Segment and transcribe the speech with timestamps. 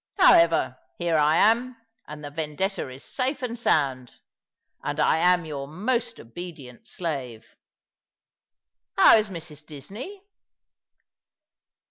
[0.17, 4.15] However, here I am, and the Vendetta is safe and sound;
[4.83, 7.55] and I am your most obedient slave.
[8.97, 9.63] How is Mrs.
[9.63, 10.23] Disney?"